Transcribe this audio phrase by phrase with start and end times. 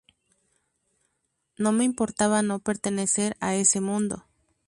[1.59, 4.25] No me importaba no pertenecer a ese mundo.